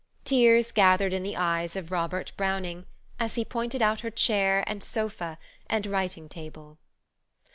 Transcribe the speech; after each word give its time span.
Tears 0.25 0.71
gathered 0.71 1.13
in 1.13 1.21
the 1.21 1.37
eyes 1.37 1.75
of 1.75 1.91
Robert 1.91 2.31
Browning, 2.35 2.87
as 3.19 3.35
he 3.35 3.45
pointed 3.45 3.83
out 3.83 3.99
her 3.99 4.09
chair, 4.09 4.63
and 4.65 4.81
sofa, 4.81 5.37
and 5.69 5.85
writing 5.85 6.27
table. 6.27 6.79